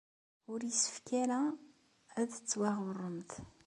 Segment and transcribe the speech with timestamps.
[0.51, 1.41] Ur yessefk ara
[2.19, 3.31] ad tettwaɣurremt.